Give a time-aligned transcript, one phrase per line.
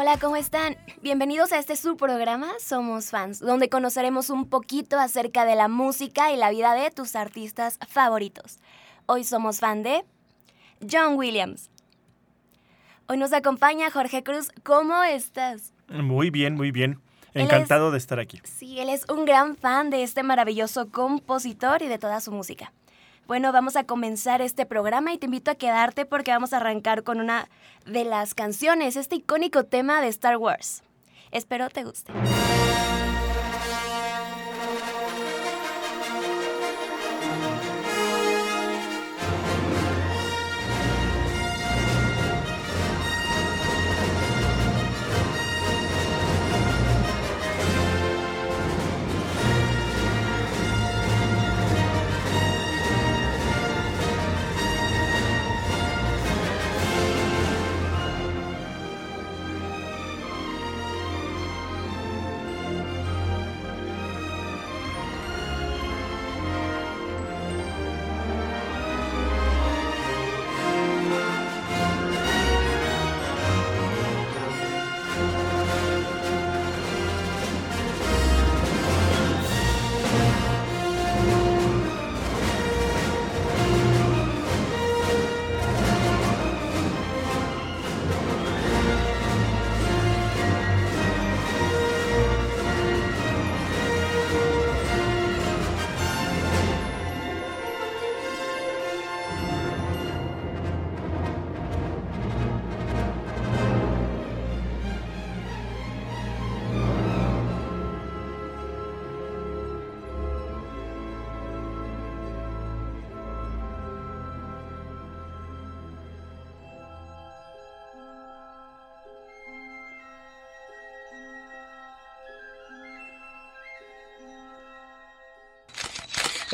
[0.00, 0.76] Hola, ¿cómo están?
[1.02, 6.36] Bienvenidos a este subprograma Somos Fans, donde conoceremos un poquito acerca de la música y
[6.36, 8.60] la vida de tus artistas favoritos.
[9.06, 10.04] Hoy somos fan de
[10.88, 11.68] John Williams.
[13.08, 14.52] Hoy nos acompaña Jorge Cruz.
[14.62, 15.72] ¿Cómo estás?
[15.88, 17.00] Muy bien, muy bien.
[17.34, 18.40] Encantado de estar aquí.
[18.44, 22.72] Sí, él es un gran fan de este maravilloso compositor y de toda su música.
[23.28, 27.02] Bueno, vamos a comenzar este programa y te invito a quedarte porque vamos a arrancar
[27.02, 27.50] con una
[27.84, 30.82] de las canciones, este icónico tema de Star Wars.
[31.30, 32.10] Espero te guste.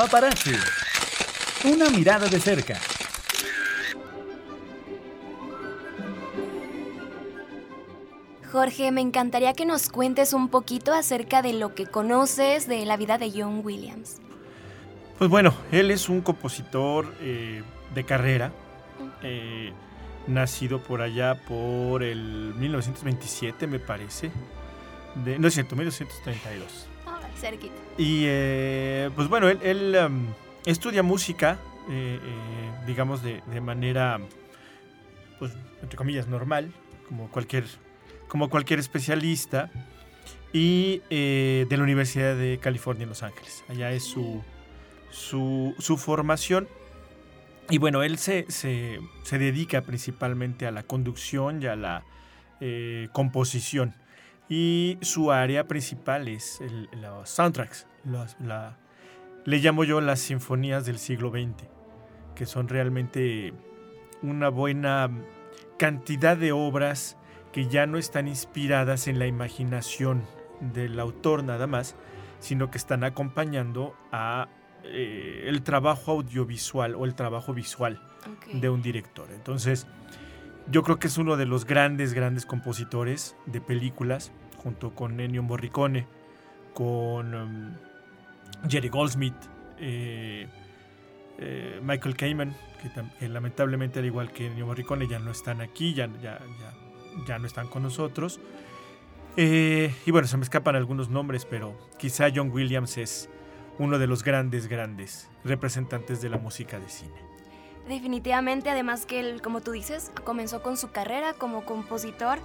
[0.04, 0.53] Paparazzi.
[1.65, 2.78] Una mirada de cerca.
[8.53, 12.98] Jorge, me encantaría que nos cuentes un poquito acerca de lo que conoces de la
[12.98, 14.20] vida de John Williams.
[15.16, 17.62] Pues bueno, él es un compositor eh,
[17.94, 18.53] de carrera,
[19.22, 19.72] eh,
[20.26, 24.31] nacido por allá por el 1927, me parece.
[25.25, 26.94] De, no es cierto, 1932.
[27.99, 30.27] Y eh, pues bueno, él, um,
[30.65, 31.59] estudia música,
[31.91, 34.21] eh, eh, digamos, de, de, manera,
[35.39, 35.53] pues,
[35.83, 36.73] entre comillas, normal,
[37.09, 37.65] como cualquier,
[38.28, 39.71] como cualquier especialista,
[40.53, 43.65] y de la Universidad de California en Los Ángeles.
[43.69, 44.41] Allá es su,
[45.11, 46.69] su, su formación.
[47.71, 52.05] Y bueno, él se, se, se, dedica principalmente a la conducción y a la
[53.12, 53.94] composición
[54.49, 57.87] y su área principal es el, los soundtracks.
[58.41, 58.77] La,
[59.44, 61.69] le llamo yo las sinfonías del siglo XX,
[62.34, 63.55] que son realmente
[64.22, 65.10] una buena
[65.78, 67.16] cantidad de obras
[67.53, 70.25] que ya no están inspiradas en la imaginación
[70.61, 71.94] del autor nada más,
[72.41, 74.49] sino que están acompañando a
[74.84, 78.00] eh, el trabajo audiovisual o el trabajo visual
[78.38, 78.61] okay.
[78.61, 79.31] de un director.
[79.31, 79.87] Entonces,
[80.70, 85.42] yo creo que es uno de los grandes, grandes compositores de películas, junto con Ennio
[85.42, 86.06] Morricone,
[86.72, 87.75] con um,
[88.69, 89.34] Jerry Goldsmith,
[89.78, 90.48] eh,
[91.38, 96.06] eh, Michael Kamen, que, lamentablemente al igual que Ennio Morricone ya no están aquí, ya,
[96.22, 96.72] ya, ya,
[97.26, 98.40] ya no están con nosotros.
[99.37, 103.28] Eh, y bueno, se me escapan algunos nombres, pero quizá John Williams es
[103.78, 107.33] uno de los grandes, grandes representantes de la música de cine.
[107.88, 112.38] Definitivamente, además que él, como tú dices, comenzó con su carrera como compositor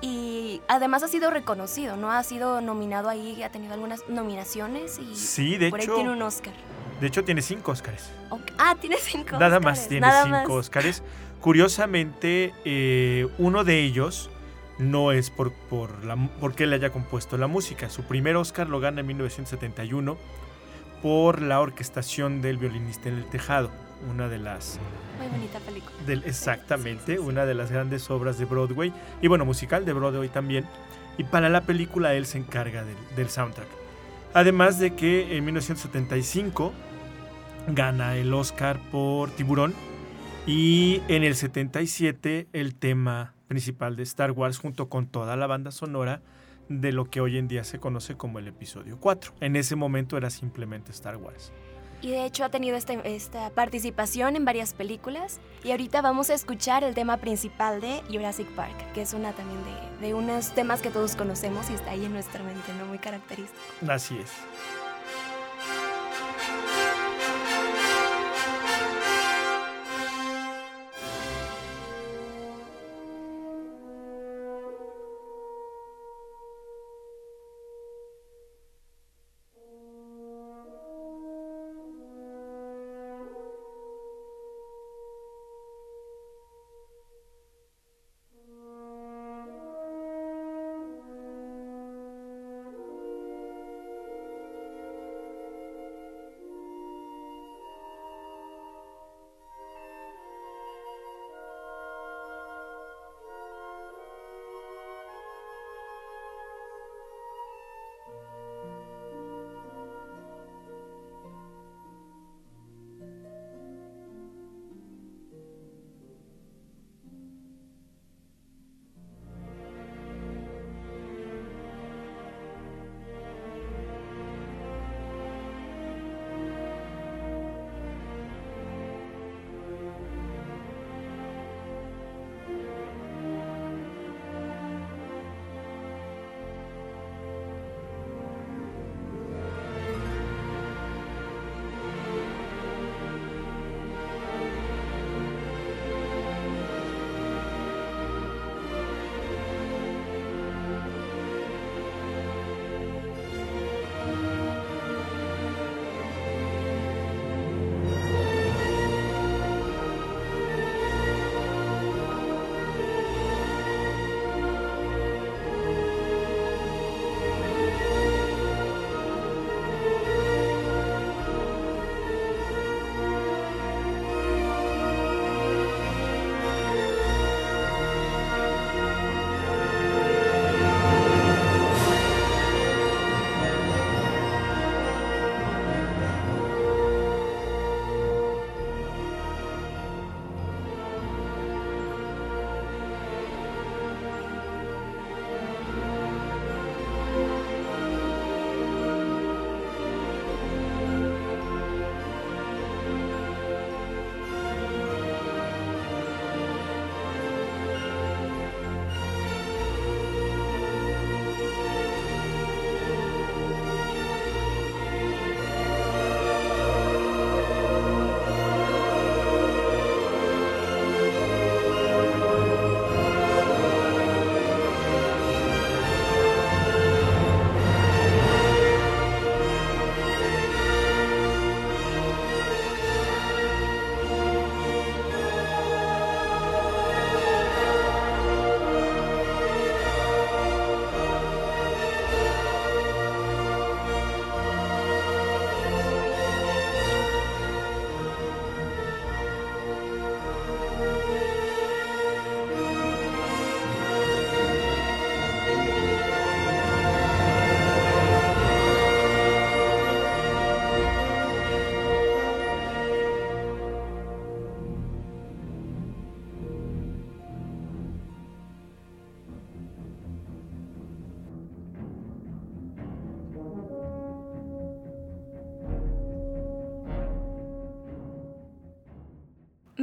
[0.00, 2.10] y además ha sido reconocido, ¿no?
[2.10, 6.12] Ha sido nominado ahí, ha tenido algunas nominaciones y sí, de por hecho, ahí tiene
[6.12, 6.54] un Oscar.
[7.00, 8.10] De hecho, tiene cinco Oscars.
[8.30, 8.54] Okay.
[8.58, 9.64] Ah, tiene cinco Nada Oscars.
[9.64, 10.48] más tiene Nada cinco más.
[10.48, 11.02] Oscars.
[11.40, 14.30] Curiosamente, eh, uno de ellos
[14.78, 17.90] no es por, por la, porque él haya compuesto la música.
[17.90, 20.16] Su primer Oscar lo gana en 1971
[21.02, 23.70] por la orquestación del violinista en el tejado.
[24.10, 24.78] Una de las
[25.18, 25.92] Muy bonita película.
[26.06, 27.28] del, exactamente, Sí, sí, sí.
[27.28, 30.64] una de las grandes obras de Broadway y bueno, musical de Broadway también.
[31.18, 33.68] Y para la película él se encarga del, del soundtrack.
[34.34, 36.72] Además de que en 1975
[37.68, 39.74] gana el Oscar por Tiburón
[40.46, 45.70] y en el 77 el tema principal de Star Wars junto con toda la banda
[45.70, 46.20] sonora
[46.68, 49.32] de lo que hoy en día se conoce como el episodio 4.
[49.40, 51.52] En ese momento era simplemente Star Wars.
[52.02, 55.40] Y de hecho ha tenido esta, participación en varias películas.
[55.64, 59.60] Y ahorita vamos a escuchar el tema principal de Jurassic Park, que es una también
[59.64, 62.86] de, de unos temas que todos conocemos y está ahí en nuestra mente, ¿no?
[62.86, 63.60] Muy característico.
[63.88, 64.30] Así es.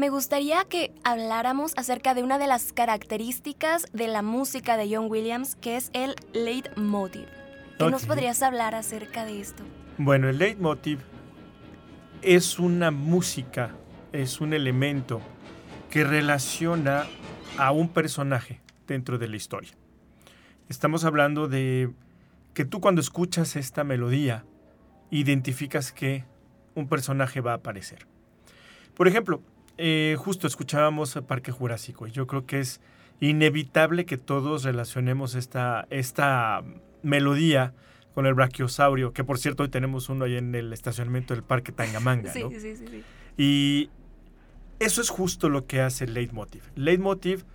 [0.04, 5.10] Me gustaría que habláramos acerca de una de las características de la música de John
[5.10, 7.26] Williams, que es el leitmotiv.
[7.80, 9.64] ¿Qué nos podrías hablar acerca de esto?
[9.98, 11.00] Bueno, el leitmotiv
[12.22, 13.76] es una música,
[14.12, 15.22] es un elemento
[15.90, 17.06] que relaciona
[17.58, 19.72] a un personaje dentro de la historia.
[20.68, 21.94] Estamos hablando de
[22.54, 24.44] que tú cuando escuchas esta melodía
[25.12, 26.26] identificas que
[26.76, 28.06] un personaje va a aparecer.
[28.96, 29.42] Por ejemplo,
[29.78, 32.82] eh, justo escuchábamos Parque Jurásico y yo creo que es
[33.20, 36.64] inevitable que todos relacionemos esta, esta
[37.02, 37.74] melodía
[38.14, 41.72] con el brachiosaurio, que por cierto hoy tenemos uno ahí en el estacionamiento del Parque
[41.72, 42.50] Tangamanga, ¿no?
[42.50, 43.04] sí, sí, sí.
[43.38, 43.90] Y
[44.80, 46.64] eso es justo lo que hace leitmotiv.
[46.76, 47.46] Leitmotiv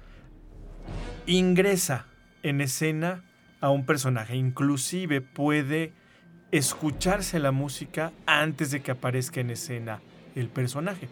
[1.27, 2.07] ingresa
[2.43, 3.25] en escena
[3.61, 5.93] a un personaje, inclusive puede
[6.51, 10.01] escucharse la música antes de que aparezca en escena
[10.35, 11.09] el personaje.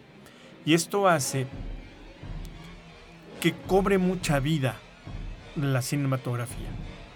[0.67, 1.47] Y esto hace
[3.39, 4.75] que cobre mucha vida
[5.55, 6.67] la cinematografía.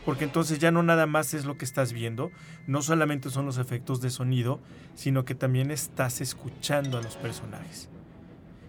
[0.05, 2.31] Porque entonces ya no nada más es lo que estás viendo,
[2.65, 4.61] no solamente son los efectos de sonido,
[4.95, 7.89] sino que también estás escuchando a los personajes.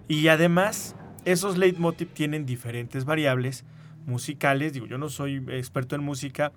[0.09, 3.65] Y además, esos leitmotiv tienen diferentes variables
[4.05, 4.73] musicales.
[4.73, 6.51] Digo, yo no soy experto en música,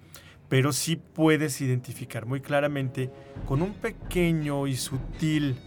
[0.50, 3.12] pero sí puedes identificar muy claramente
[3.46, 5.60] con un pequeño y sutil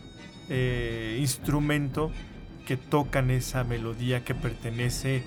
[0.48, 2.10] eh, instrumento
[2.68, 5.22] que tocan esa melodía que pertenece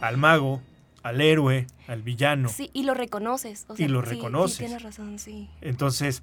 [0.00, 0.62] al mago,
[1.02, 2.48] al héroe, al villano.
[2.48, 3.66] Sí, y lo reconoces.
[3.76, 4.56] y lo reconoces.
[4.56, 5.50] tienes razón, sí.
[5.60, 6.22] Entonces,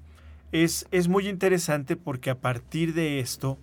[0.50, 3.56] es, es muy interesante porque a partir de esto,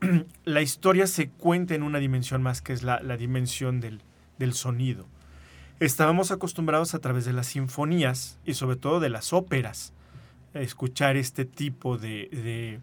[0.44, 4.02] la historia se cuenta en una dimensión más que es la, dimensión del,
[4.38, 5.06] del, sonido.
[5.78, 9.94] Estábamos acostumbrados a través de las sinfonías y sobre todo de las óperas
[10.52, 12.80] a escuchar este tipo de de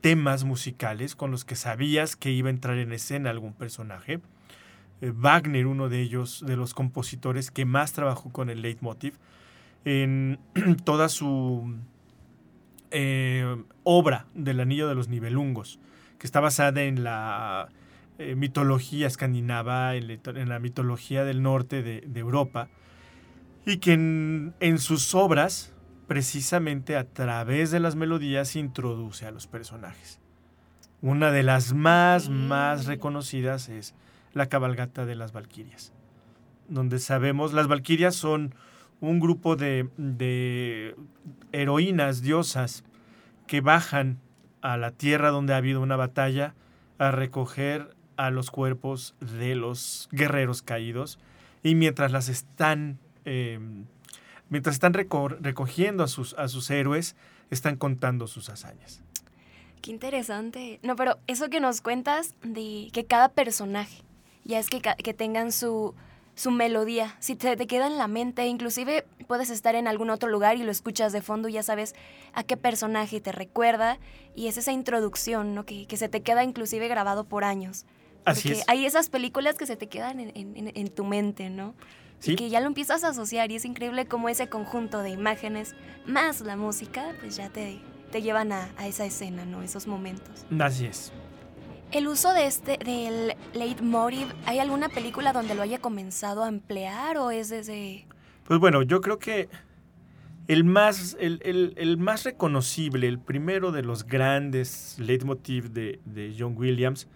[0.00, 4.20] temas musicales con los que sabías que iba a entrar en escena algún personaje.
[5.00, 9.14] Eh, Wagner, uno de ellos, de los compositores que más trabajó con el leitmotiv,
[9.84, 10.38] en
[10.84, 11.74] toda su
[12.90, 15.78] eh, obra del Anillo de los Nibelungos,
[16.18, 17.68] que está basada en la
[18.18, 22.68] eh, mitología escandinava, en, la mitología del norte de, Europa,
[23.64, 25.72] y que en sus obras
[26.10, 30.18] precisamente a través de las melodías introduce a los personajes.
[31.02, 33.94] Una de las más, más reconocidas es
[34.32, 35.92] la cabalgata de las Valquirias,
[36.68, 38.56] donde sabemos, las Valquirias son
[39.00, 40.96] un grupo de, de
[41.52, 42.82] heroínas, diosas,
[43.46, 44.18] que bajan
[44.62, 46.56] a la tierra donde ha habido una batalla
[46.98, 51.20] a recoger a los cuerpos de los guerreros caídos
[51.62, 53.84] y mientras las están em,
[54.50, 57.16] mientras están recogiendo a sus, a sus héroes,
[57.50, 59.00] están contando sus hazañas.
[59.80, 60.78] Qué interesante.
[60.82, 64.02] No, pero eso que nos cuentas de que cada personaje,
[64.44, 65.94] ya es que, que tengan su,
[66.34, 70.28] su melodía, si te, te, queda en la mente, inclusive puedes estar en algún otro
[70.28, 71.94] lugar y lo escuchas de fondo y ya sabes
[72.34, 73.98] a qué personaje te recuerda
[74.34, 75.64] y es esa introducción, ¿no?
[75.64, 77.86] Que, que se te queda inclusive grabado por años.
[78.26, 78.64] Así es.
[78.66, 81.74] Hay esas películas que se te quedan en, en, en tu mente, ¿no?
[82.20, 85.74] Que ya lo empiezas a asociar y es increíble cómo ese conjunto de imágenes
[86.06, 87.80] más la música, pues ya te,
[88.12, 89.62] te llevan a, esa escena, ¿no?
[89.62, 90.44] Esos momentos.
[90.58, 91.12] Así es.
[91.92, 97.16] El uso de este, del leitmotiv, ¿hay alguna película donde lo haya comenzado a emplear
[97.16, 98.06] o es desde...?
[98.44, 99.48] Pues bueno, yo creo que
[100.46, 107.08] el más, el, más reconocible, el primero de los grandes leitmotiv de, de John Williams,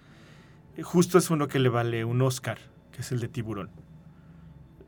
[0.82, 2.58] justo es uno que le vale un Oscar,
[2.92, 3.83] que es el de Tiburón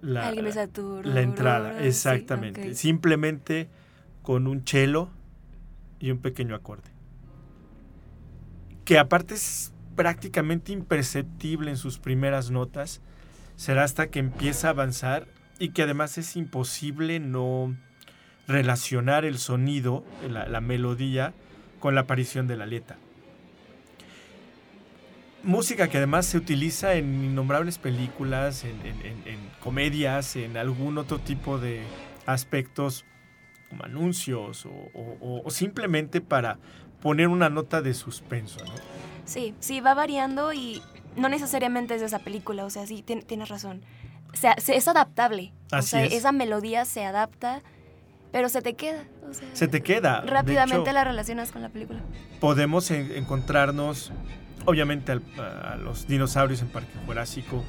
[0.07, 0.33] la,
[1.03, 2.75] la entrada, exactamente.
[2.75, 3.69] Simplemente
[4.23, 5.11] con un cello
[5.99, 6.91] y un pequeño acorde.
[8.85, 13.01] Que aparte es prácticamente imperceptible en sus primeras notas,
[13.57, 15.27] será hasta que empieza a avanzar
[15.59, 17.77] y que además es imposible no
[18.47, 21.35] relacionar el sonido, la, la melodía,
[21.81, 22.97] con la aparición de la letra
[25.47, 28.77] música que además se utiliza en innombrables películas, en,
[29.61, 31.83] comedias, en algún otro tipo de
[32.27, 33.05] aspectos
[33.71, 36.59] como anuncios o, simplemente para
[37.01, 38.65] poner una nota de suspenso.
[38.65, 38.73] ¿no?
[39.25, 40.83] Sí, sí, va variando y
[41.17, 43.83] no necesariamente es de esa película, o sea, sí, tienes razón.
[44.33, 45.53] O sea, es adaptable.
[45.73, 47.63] o sea, esa melodía se adapta,
[48.33, 49.05] pero se te queda.
[49.55, 50.21] se te queda.
[50.23, 52.01] Rápidamente la relacionas con la película.
[52.41, 54.13] Podemos encontrarnos
[54.67, 57.65] obviamente a los dinosaurios en Parque Jurásico,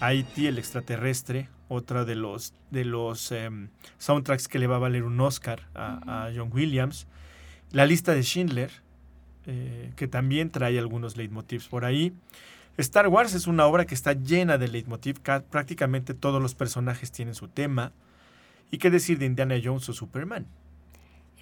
[0.00, 3.68] Haití, el extraterrestre, otra de los, de los em,
[3.98, 7.06] soundtracks que le va a valer un Oscar a, John Williams,
[7.70, 8.70] la lista de Schindler,
[9.46, 12.12] eh, que también trae algunos leitmotivs por ahí.
[12.76, 17.34] Star Wars es una obra que está llena de leitmotiv, prácticamente todos los personajes tienen
[17.34, 17.92] su tema.
[18.70, 20.46] ¿Y qué decir de Indiana Jones o Superman?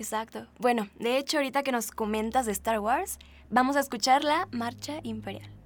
[0.01, 0.47] Exacto.
[0.59, 3.19] Bueno, de hecho, ahorita que nos comentas de Star Wars,
[3.51, 5.60] vamos a escuchar la Marcha Imperial.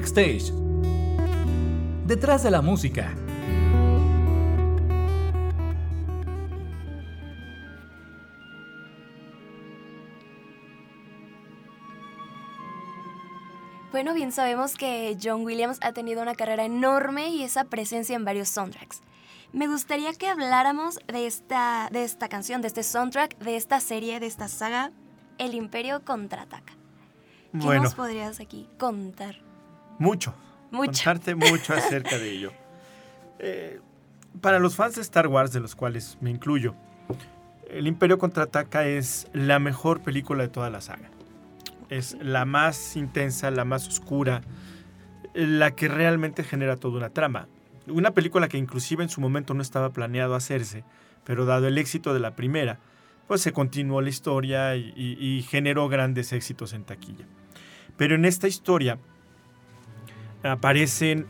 [0.00, 0.50] Backstage.
[2.06, 3.14] Detrás de la música.
[13.92, 18.24] Bueno, bien sabemos que John Williams ha tenido una carrera enorme y esa presencia en
[18.24, 19.02] varios soundtracks.
[19.52, 24.18] Me gustaría que habláramos de esta, de esta canción, de este soundtrack, de esta serie,
[24.18, 24.92] de esta saga,
[25.36, 26.72] El Imperio Contraataca.
[27.52, 29.49] ¿Qué Bueno, nos podrías aquí contar?
[30.00, 30.34] Mucho.
[30.72, 30.90] Mucho.
[30.92, 32.52] Contarte mucho acerca de ello.
[33.42, 33.80] Eh,
[34.42, 36.74] para los fans de Star Wars, de los cuales me incluyo,
[37.70, 41.08] El Imperio Contraataca es la mejor película de toda la saga.
[41.88, 44.42] Es la más intensa, la más oscura,
[45.32, 47.48] la que realmente genera toda una trama.
[47.86, 50.84] Una película que inclusive en su momento no estaba planeado hacerse,
[51.24, 52.78] pero dado el éxito de la primera,
[53.26, 57.24] pues se continuó la historia y, y- y generó grandes éxitos en taquilla.
[57.96, 58.98] Pero en esta historia
[60.42, 61.26] aparecen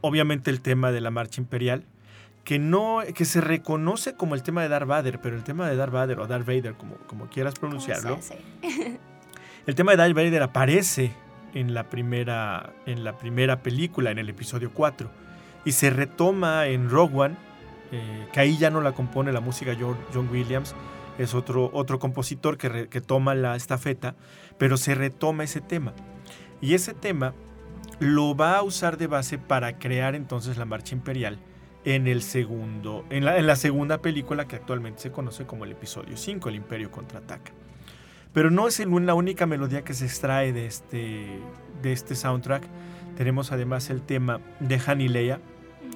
[0.00, 1.84] obviamente el tema de la marcha imperial,
[2.44, 5.76] que no que se reconoce como el tema de Darth Vader, pero el tema de
[5.76, 8.18] Darth Vader o Darth Vader, como, como quieras ¿Cómo se pronunciarlo,
[9.66, 11.12] el tema de Darth Vader aparece
[11.54, 15.10] en la primera, en la primera película, en el episodio 4,
[15.64, 17.36] y se retoma en Rogue One,
[17.92, 20.74] eh, que ahí ya no la compone la música John, John Williams,
[21.16, 24.16] es otro, otro compositor que, re- que toma la estafeta,
[24.58, 25.94] pero se retoma ese tema.
[26.60, 27.34] Y ese tema
[28.00, 31.38] lo va a usar de base para crear entonces la marcha imperial
[31.84, 35.72] en el segundo, en la, en la segunda película que actualmente se conoce como el
[35.72, 37.52] episodio 5, el Imperio contraataca.
[38.32, 41.38] Pero no es el- la única melodía que se extrae de este,
[41.82, 42.64] de este soundtrack.
[43.16, 45.40] Tenemos además el tema de Han y Leia,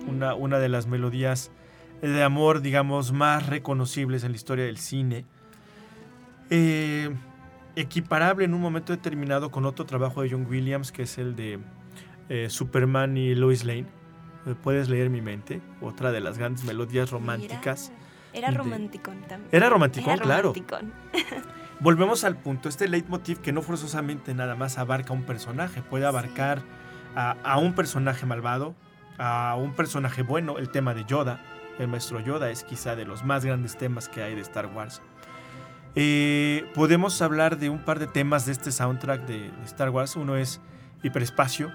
[0.07, 1.51] una, una de las melodías
[2.03, 5.25] de amor, digamos, más reconocibles en la historia del cine.
[6.51, 7.11] Eh,
[7.77, 11.59] equiparable en un momento determinado con otro trabajo de John Williams, que es el de
[12.29, 13.87] eh, Superman y Lois Lane.
[14.47, 17.93] Eh, Puedes leer mi mente, otra de las grandes melodías románticas.
[18.33, 19.49] Era de- romanticón también.
[19.53, 20.43] Era romanticón, Era claro.
[20.55, 20.93] romanticón.
[21.81, 26.07] Volvemos al punto, este leitmotiv que no forzosamente nada más abarca a un personaje, puede
[26.07, 26.63] abarcar
[27.15, 28.75] a, a un personaje malvado,
[29.17, 31.41] a un personaje bueno, el tema de Yoda,
[31.79, 35.01] el maestro Yoda es quizá de los más grandes temas que hay de Star Wars.
[35.95, 40.17] Eh, podemos hablar de un par de temas de este soundtrack de, de Star Wars,
[40.17, 40.61] uno es
[41.03, 41.73] Hiperespacio,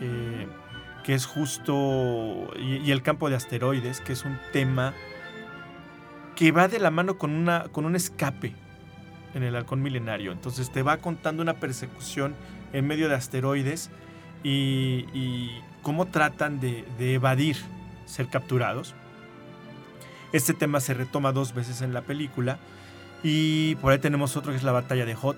[0.00, 0.46] eh,
[1.04, 4.94] que es justo, y, el campo de asteroides, que es un tema
[6.34, 8.54] que va de la mano con, una, con un escape
[9.34, 10.32] en el halcón milenario.
[10.32, 12.34] Entonces te va contando una persecución
[12.72, 13.90] en medio de asteroides
[14.42, 15.50] y,
[15.82, 17.56] cómo tratan de, evadir
[18.06, 18.94] ser capturados.
[20.32, 22.58] Este tema se retoma dos veces en la película.
[23.22, 25.36] Y por ahí tenemos otro que es la batalla de Hoth.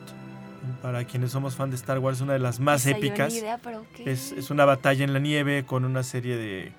[0.82, 3.34] Para quienes somos fan de Star Wars, una de las más Esa épicas.
[3.34, 3.84] idea, pero.
[4.04, 6.72] Es, es una batalla en la nieve con una serie de,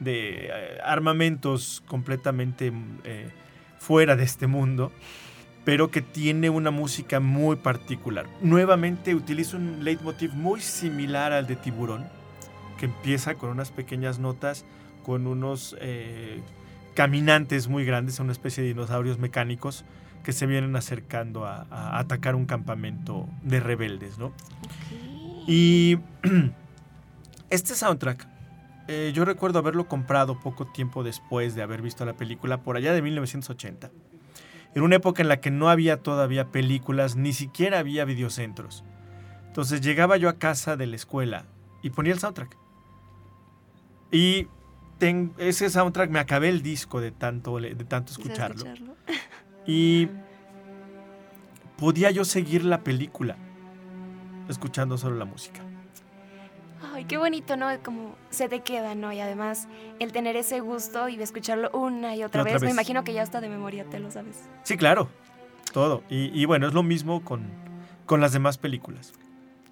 [0.00, 3.28] de, eh, armamentos completamente mm, eh,
[3.78, 4.92] fuera de este mundo,
[5.64, 8.26] pero que tiene una música muy particular.
[8.40, 12.06] Nuevamente utiliza un leitmotiv muy similar al de Tiburón,
[12.78, 14.64] que empieza con unas pequeñas notas,
[15.02, 16.40] con unos eh,
[16.94, 19.84] caminantes muy grandes, una especie de dinosaurios mecánicos
[20.26, 24.32] que se vienen acercando a, a atacar un campamento de rebeldes, ¿no?
[25.46, 26.00] Y
[27.50, 28.26] este soundtrack,
[28.88, 32.92] eh, yo recuerdo haberlo comprado poco tiempo después de haber visto la película, por allá
[32.92, 33.92] de 1980.
[34.74, 38.82] En una época en la que no había todavía películas, ni siquiera había videocentros.
[39.46, 41.44] Entonces llegaba yo a casa de la escuela
[41.82, 42.56] y ponía el soundtrack.
[44.10, 44.48] Y
[44.98, 48.56] ten- ese soundtrack me acabé el disco de tanto, de tanto ¿Quieres escucharlo.
[48.56, 48.96] escucharlo?
[49.66, 50.08] Y
[51.76, 53.36] podía yo seguir la película
[54.48, 55.60] escuchando solo la música.
[56.92, 57.68] Ay, qué bonito, ¿no?
[57.82, 59.12] Como se te queda, ¿no?
[59.12, 59.66] Y además,
[59.98, 63.22] el tener ese gusto y escucharlo una y otra, Otra vez, me imagino que ya
[63.22, 64.44] hasta de memoria te lo sabes.
[64.62, 65.08] Sí, claro,
[65.72, 66.02] todo.
[66.08, 67.50] Y, y bueno, es lo mismo con,
[68.06, 69.12] con las demás películas.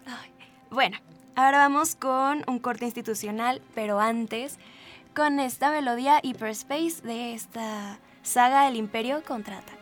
[0.07, 0.31] Ay,
[0.71, 0.99] Bueno,
[1.37, 4.59] ahora vamos con un corte institucional, pero antes,
[5.15, 9.74] con esta melodía Hyperspace de esta saga El Imperio contraataca.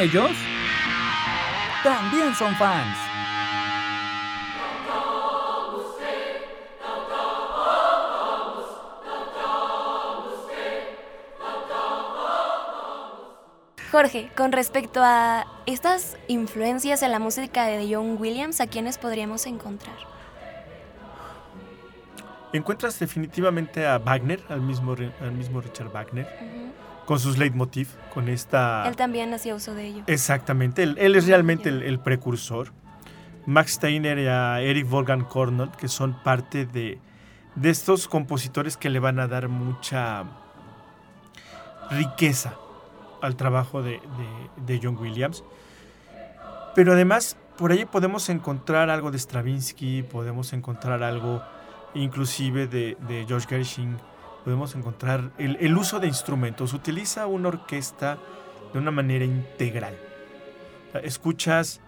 [0.00, 0.30] Ellos
[1.82, 2.96] también son fans.
[13.90, 19.46] Jorge, con respecto a estas influencias en la música de John Williams, ¿a quiénes podríamos
[19.46, 19.96] encontrar?
[22.52, 26.28] Encuentras definitivamente a Wagner, al mismo, al mismo Richard Wagner,
[27.08, 28.86] con sus leitmotiv, con esta...
[28.86, 30.02] Él también hacía uso de ello.
[30.06, 32.74] Exactamente, él, es realmente el, precursor.
[33.46, 36.98] Max Steiner y a Eric Wolfgang Korngold, que son parte de,
[37.54, 40.26] de estos compositores que le van a dar mucha
[41.90, 42.56] riqueza
[43.22, 44.00] al trabajo de,
[44.82, 45.42] John Williams.
[46.74, 51.40] Pero además, por ahí podemos encontrar algo de Stravinsky, podemos encontrar algo
[51.94, 53.96] inclusive de, George Gershwin,
[54.48, 56.72] podemos encontrar el, uso de instrumentos.
[56.72, 58.16] Utiliza una orquesta
[58.72, 59.94] de una manera integral.
[61.02, 61.82] Escuchas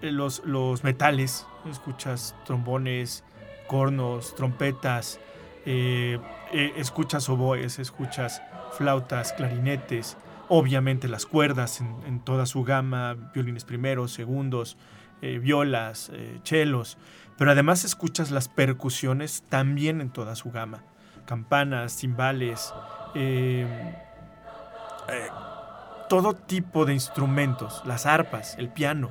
[0.00, 3.24] los, los metales, escuchas trombones,
[3.66, 5.20] cornos, trompetas,
[5.66, 6.18] eh,
[6.50, 8.40] eh, escuchas oboes, escuchas
[8.72, 10.16] flautas, clarinetes,
[10.48, 14.78] obviamente las cuerdas en, toda su gama, violines primeros, segundos,
[15.20, 16.96] eh, violas, eh, chelos,
[17.36, 20.82] pero además escuchas las percusiones también en toda su gama,
[21.26, 22.72] campanas, timbales,
[23.14, 23.68] em,
[25.08, 25.28] eh,
[26.08, 29.10] todo tipo de instrumentos, las arpas, el piano,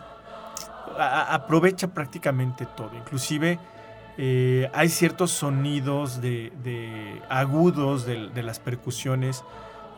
[0.98, 3.60] aprovecha prácticamente todo, inclusive
[4.18, 9.44] hay ciertos sonidos de, agudos de, de, las percusiones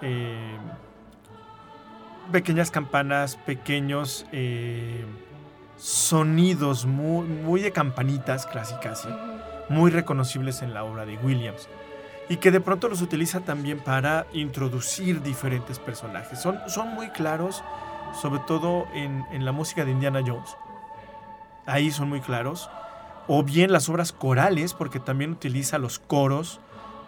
[0.01, 0.58] em,
[2.32, 5.06] pequeñas campanas, pequeños eh,
[5.77, 9.08] sonidos muy, muy, de campanitas clásicas,
[9.69, 11.69] muy reconocibles en la obra de Williams.
[12.30, 16.42] Y que de pronto los utiliza también para introducir diferentes personajes.
[16.42, 17.63] Son, son muy claros,
[18.22, 20.58] sobre todo en, la música de Indiana Jones.
[21.66, 22.70] Ahí son muy claros.
[23.28, 26.60] O bien las obras corales, porque también utiliza los coros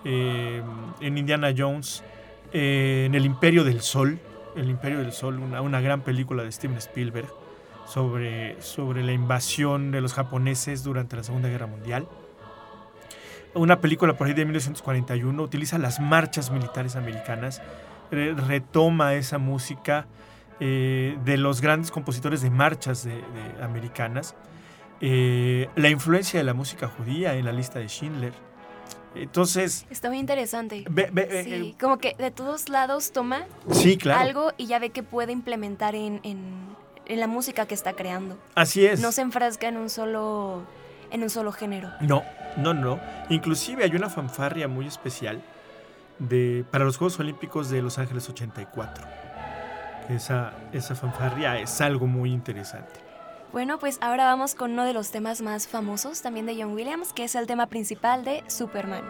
[0.06, 0.62] eh,
[1.02, 2.04] en Indiana Jones,
[2.54, 4.20] eh, en El Imperio del Sol,
[4.56, 7.28] el Imperio del Sol, una, gran película de Steven Spielberg
[7.86, 12.08] sobre, sobre la invasión de los japoneses durante la Segunda Guerra Mundial.
[13.54, 17.62] Una película por ahí de 1941 utiliza las marchas militares americanas,
[18.12, 20.06] retoma esa música
[20.60, 23.24] eh, de los grandes compositores de marchas de,
[23.62, 24.36] americanas,
[25.02, 28.34] eh, la influencia de la música judía en la lista de Schindler,
[29.16, 29.86] entonces...
[29.90, 30.86] Está muy interesante.
[30.86, 34.22] sí, eh, como que de todos lados toma sí, claro.
[34.22, 36.20] algo y ya ve que puede implementar en,
[37.08, 38.38] la música que está creando.
[38.54, 39.00] Así es.
[39.00, 40.64] No se enfrasca en un solo,
[41.12, 41.90] en un solo género.
[42.02, 42.24] No,
[42.60, 43.00] no, no.
[43.30, 45.42] Inclusive hay una fanfarria muy especial
[46.20, 49.06] de, para los Juegos Olímpicos de Los Ángeles 84.
[50.10, 53.00] Esa, esa fanfarria es algo muy interesante.
[53.52, 57.14] Bueno, pues ahora vamos con uno de los temas más famosos también de John Williams,
[57.14, 59.04] que es el tema principal de Superman.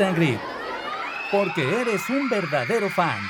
[0.00, 0.40] Meet and Greet,
[1.30, 3.20] porque eres un verdadero fan.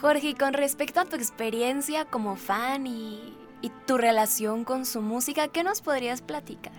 [0.00, 3.32] Jorge, y con respecto a tu experiencia como fan y,
[3.62, 6.72] y tu relación con su música, ¿qué nos podrías platicar?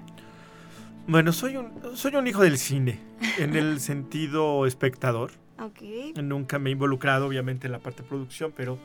[1.08, 3.00] Bueno, soy un, soy un hijo del cine,
[3.38, 5.32] en el sentido espectador.
[5.62, 6.18] Ok.
[6.22, 8.80] Nunca me he involucrado, obviamente, en la parte de producción, pero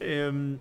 [0.00, 0.58] em,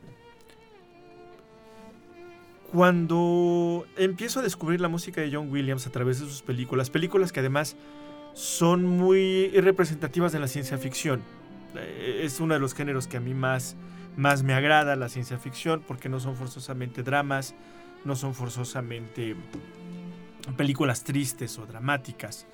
[2.72, 7.32] cuando empiezo a descubrir la música de John Williams a través de sus películas, películas
[7.32, 7.76] que además
[8.34, 11.22] son muy representativas de la ciencia ficción.
[11.76, 13.76] Eh, es uno de los géneros que a mí más,
[14.18, 17.56] más me agrada, la ciencia ficción, porque no son forzosamente dramas,
[18.04, 19.36] no son forzosamente
[20.58, 22.46] películas tristes o dramáticas,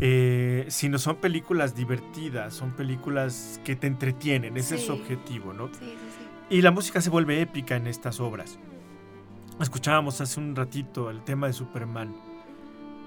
[0.00, 5.68] eh, sino son películas divertidas, son películas que te entretienen, ese es su objetivo, ¿no?
[5.68, 6.56] Sí, sí, sí.
[6.56, 8.58] Y la música se vuelve épica en estas obras.
[9.60, 12.14] Escuchábamos hace un ratito el tema de Superman.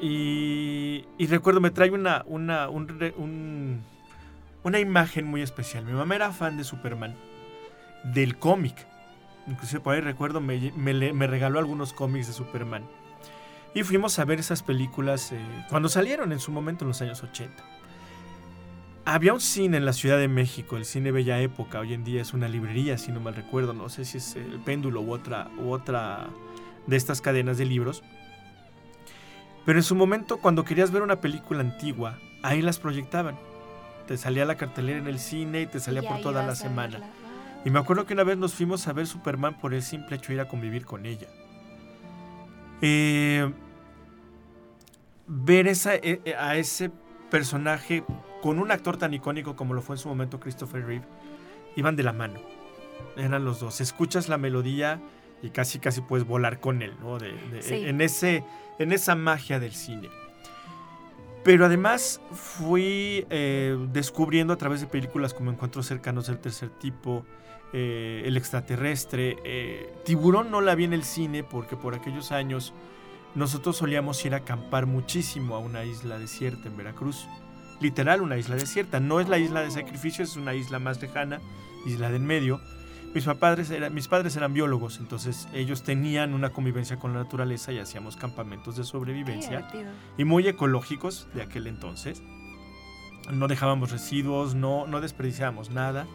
[0.01, 5.85] Y, y recuerdo, me trae una, una, una imagen muy especial.
[5.85, 7.15] Mi mamá era fan de Superman,
[8.03, 8.87] del cómic.
[9.47, 12.83] Inclusive por ahí recuerdo, me, me regaló algunos cómics de Superman.
[13.75, 15.39] Y fuimos a ver esas películas eh,
[15.69, 17.63] cuando salieron en su momento en los años 80.
[19.05, 22.21] Había un cine en la Ciudad de México, el cine Bella Época, hoy en día
[22.21, 25.49] es una librería, si no mal recuerdo, no sé si es el péndulo u otra,
[25.57, 26.27] u otra
[26.85, 28.03] de estas cadenas de libros.
[29.65, 33.37] Pero en su momento, cuando querías ver una película antigua, ahí las proyectaban.
[34.07, 36.99] Te salía la cartelera en el cine y te salía Y por toda la semana.
[37.65, 40.29] Y me acuerdo que una vez nos fuimos a ver Superman por el simple hecho
[40.29, 41.27] de ir a convivir con ella.
[42.81, 43.51] Eh,
[45.27, 46.89] ver esa, eh, eh, a ese
[47.29, 48.03] personaje
[48.41, 51.05] con un actor tan icónico como lo fue en su momento Christopher Reeve,
[51.75, 52.39] iban de la mano.
[53.17, 53.81] Eran los dos.
[53.81, 54.99] Escuchas la melodía
[55.41, 57.17] y casi casi puedes volar con él, ¿no?
[57.17, 57.75] De- de- Sí.
[57.85, 58.43] en, ese,
[58.77, 60.09] en esa magia del cine.
[61.43, 67.25] Pero además fui eh, descubriendo a través de películas como Encuentros cercanos del tercer tipo,
[67.71, 72.73] eh, El extraterrestre, eh, Tiburón no la vi en el cine porque por aquellos años
[73.35, 77.27] nosotros solíamos ir a acampar muchísimo a una isla desierta en Veracruz.
[77.81, 78.99] Literal, una isla desierta.
[78.99, 81.39] No es la isla de sacrificio, es una isla más lejana,
[81.85, 82.59] isla de en medio.
[83.13, 87.71] Mis padres, eran, mis padres eran biólogos, entonces ellos tenían una convivencia con la naturaleza
[87.71, 89.67] y hacíamos campamentos de sobrevivencia
[90.17, 92.21] y muy ecológicos de aquel entonces.
[93.31, 96.05] No dejábamos residuos, no, no desperdiciábamos nada.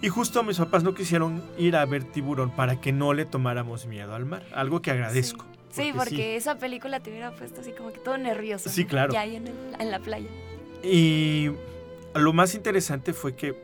[0.00, 3.84] Y justo mis papás no quisieron ir a ver tiburón para que no le tomáramos
[3.86, 5.44] miedo al mar, algo que agradezco.
[5.70, 8.68] Sí, porque esa película te hubiera puesto así como que todo nervioso.
[8.70, 9.12] Sí, claro.
[9.12, 10.28] Ya ahí en, el- en la playa.
[10.82, 11.50] Y
[12.14, 13.54] lo más interesante fue que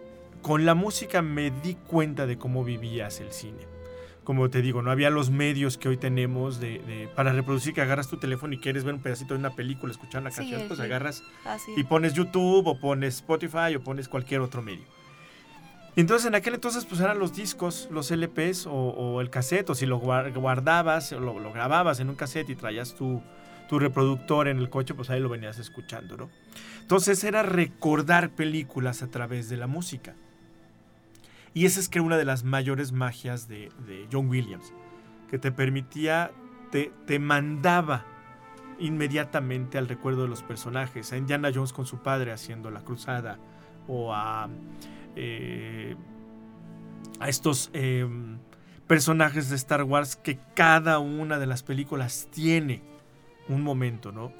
[0.43, 3.67] con la música me di cuenta de cómo vivías el cine.
[4.25, 7.81] Como te digo, no había los medios que hoy tenemos de, de- para reproducir que
[7.81, 10.79] agarras tu teléfono y quieres ver un pedacito de una película, escuchar una canción, pues
[10.81, 11.73] agarras Así.
[11.77, 14.85] y pones YouTube o pones Spotify o pones cualquier otro medio.
[15.97, 19.75] Entonces en aquel entonces pues eran los discos, los LPs o, o el cassette o
[19.75, 23.21] si lo guar- guardabas o lo, lo grababas en un cassette y traías tu,
[23.69, 26.31] tu reproductor en el coche pues ahí lo venías escuchando, ¿no?
[26.89, 30.15] Entonces era recordar películas a través de la música.
[31.53, 33.71] Y esa es que una de las mayores magias de,
[34.11, 34.73] John Williams,
[35.29, 36.31] que te permitía,
[36.71, 38.07] te, te mandaba
[38.79, 41.13] inmediatamente al recuerdo de los personajes.
[41.13, 43.37] A Indiana Jones con su padre haciendo la cruzada.
[43.87, 44.49] O a,
[45.15, 45.95] eh,
[47.21, 48.09] a estos eh,
[48.87, 52.81] personajes de Star Wars que cada una de las películas tiene
[53.47, 54.33] un momento, ¿no?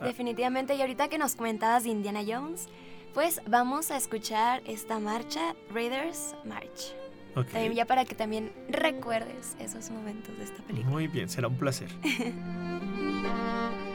[0.00, 0.74] Definitivamente.
[0.74, 2.68] Y ahorita que nos comentabas de Indiana Jones,
[3.14, 6.94] pues vamos a escuchar esta marcha, Raiders March.
[7.36, 7.48] Ok.
[7.48, 10.90] También ya para que también recuerdes esos momentos de esta película.
[10.90, 11.88] Muy bien, será un placer.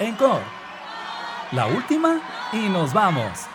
[0.00, 0.44] Encore.
[1.50, 2.20] La última
[2.52, 3.48] y nos vamos.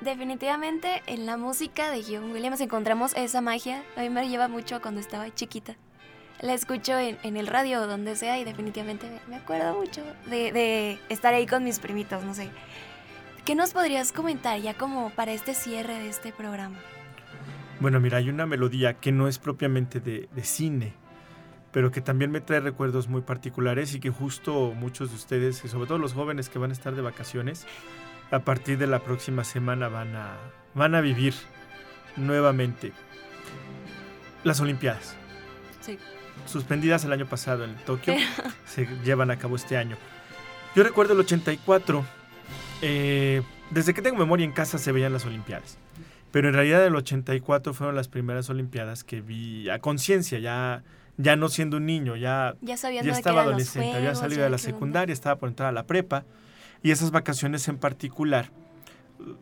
[0.00, 3.84] Definitivamente en la música de John Williams encontramos esa magia.
[3.96, 5.76] A mí me lleva mucho cuando estaba chiquita.
[6.40, 10.50] La escucho en, el radio o donde sea y definitivamente me, me acuerdo mucho de,
[10.50, 12.50] de estar ahí con mis primitos, no sé.
[13.44, 16.78] ¿Qué nos podrías comentar ya como para este cierre de este programa?
[17.78, 20.94] Bueno, mira, hay una melodía que no es propiamente de, de cine,
[21.70, 25.68] pero que también me trae recuerdos muy particulares y que justo muchos de ustedes, y
[25.68, 27.66] sobre todo los jóvenes que van a estar de vacaciones,
[28.30, 30.38] a partir de la próxima semana van a,
[30.72, 31.34] van a vivir
[32.16, 32.92] nuevamente
[34.42, 35.16] las Olimpiadas.
[35.82, 35.98] Sí.
[36.46, 38.14] Suspendidas el año pasado en Tokio,
[38.64, 39.98] se llevan a cabo este año.
[40.74, 42.04] Yo recuerdo el 84,
[42.86, 45.78] eh, desde que tengo memoria en casa se veían las Olimpiadas.
[46.30, 50.82] Pero en realidad el 84 fueron las primeras Olimpiadas que vi a conciencia, ya,
[51.16, 54.50] ya no siendo un niño, ya, Ya ya estaba adolescente, había juegos, salido ya de
[54.50, 56.24] la secundaria, estaba por entrar a la prepa.
[56.82, 58.50] Y esas vacaciones en particular,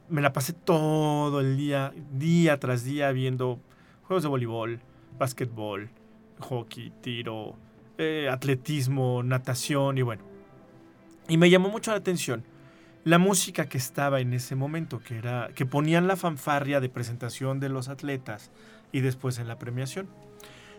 [0.09, 3.59] me la pasé todo el día, día tras día, viendo
[4.05, 4.81] juegos de voleibol,
[5.19, 5.91] básquetbol,
[6.39, 7.57] hockey, tiro,
[7.99, 10.23] eh, atletismo, natación y bueno.
[11.29, 12.45] Y me llamó mucho la atención
[13.05, 17.59] la música que estaba en ese momento, que era que ponían la fanfarria de presentación
[17.61, 18.51] de los atletas
[18.93, 20.09] y después en la premiación.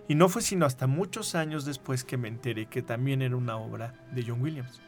[0.07, 3.57] Y no fue sino hasta muchos años después que me enteré que también era una
[3.57, 4.81] obra de John Williams.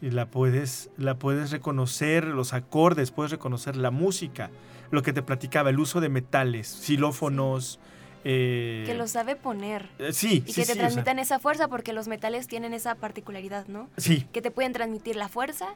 [0.00, 4.50] Y la puedes, la puedes reconocer, los acordes, puedes reconocer la música,
[4.92, 7.80] lo que te platicaba, el uso de metales, xilófonos.
[8.24, 9.88] eh, Que lo sabe poner.
[9.98, 12.46] eh, sí, Y sí, que te sí, o sea, transmitan esa fuerza porque los metales
[12.46, 13.88] tienen esa particularidad, ¿no?
[13.96, 15.66] sí, Que te pueden transmitir la fuerza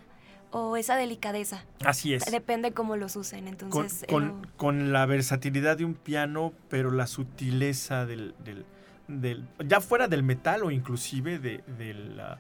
[0.53, 1.65] o esa delicadeza.
[1.85, 2.25] así es.
[2.31, 3.45] Depende cómo los usen.
[3.45, 8.65] con, Entonces, con- eh, con la versatilidad de un piano, pero la sutileza del, del-
[9.09, 11.63] del- ya fuera del metal o inclusive de,
[12.21, 12.39] ah,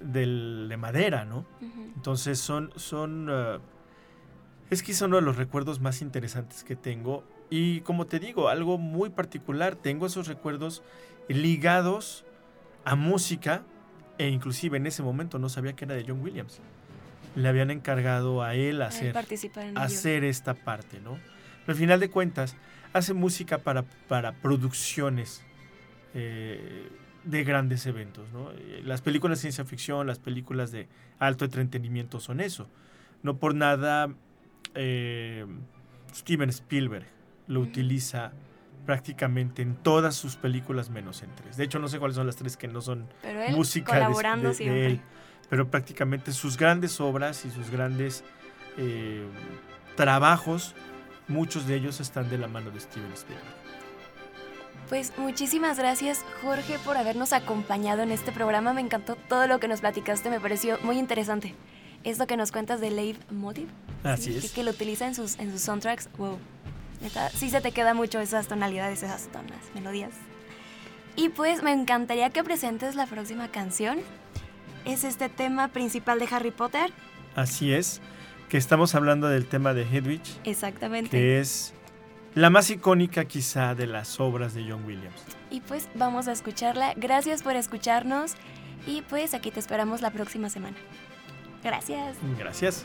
[0.00, 1.44] del- de madera, ¿no?
[1.94, 3.58] Entonces son, son, ah,
[4.70, 8.78] es es uno de los recuerdos más interesantes que tengo y como te digo, algo
[8.78, 10.82] muy particular, tengo esos recuerdos
[11.28, 12.24] ligados
[12.84, 13.62] a música
[14.18, 16.60] e inclusive en ese momento no sabía que era de John Williams.
[17.36, 19.16] Le habían encargado a él hacer
[19.56, 21.18] en hacer esta parte, ¿no?
[21.66, 22.56] Al final de cuentas,
[22.92, 25.44] hace música para, para producciones
[26.14, 26.88] eh,
[27.24, 28.50] de grandes eventos, ¿no?
[28.84, 32.68] Las películas de ciencia ficción, las películas de alto entretenimiento son eso.
[33.22, 34.08] No por nada
[34.74, 35.46] eh,
[36.14, 37.06] Steven Spielberg
[37.46, 38.32] lo utiliza
[38.86, 41.56] prácticamente en todas sus películas menos en tres.
[41.56, 43.98] De hecho, no sé cuáles son las tres que no son Pero él música de-
[44.00, 44.86] colaborando de- de siempre.
[44.86, 45.00] él,
[45.50, 48.24] pero prácticamente sus grandes obras y sus grandes
[48.78, 49.26] eh,
[49.96, 50.74] trabajos,
[51.28, 53.60] muchos de ellos están de la mano de Steven Spielberg.
[54.88, 58.72] Pues muchísimas gracias Jorge por habernos acompañado en este programa.
[58.72, 61.54] Me encantó todo lo que nos platicaste, me pareció muy interesante.
[62.02, 63.68] Esto que nos cuentas de Lave Motive.
[64.04, 64.44] Así sí, es.
[64.44, 66.08] Que, que lo utiliza en sus, en sus soundtracks.
[66.16, 66.38] Wow.
[67.02, 70.12] Neta, sí se te queda mucho esas tonalidades, esas tonas, melodías.
[71.16, 74.00] Y pues me encantaría que presentes la próxima canción.
[74.84, 76.92] Es este tema principal de Harry Potter.
[77.34, 78.00] Así es,
[78.48, 81.10] que estamos hablando del tema de Hedwig, Exactamente.
[81.10, 81.74] que es
[82.34, 85.22] la más icónica quizá de las obras de John Williams.
[85.50, 86.94] Y pues vamos a escucharla.
[86.96, 88.34] Gracias por escucharnos.
[88.86, 90.76] Y pues aquí te esperamos la próxima semana.
[91.62, 92.16] Gracias.
[92.38, 92.84] Gracias.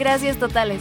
[0.00, 0.80] Gracias totales.